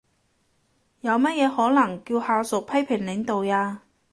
[1.01, 3.83] 有乜嘢可能叫下屬批評領導呀？